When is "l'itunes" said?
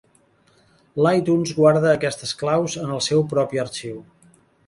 1.05-1.51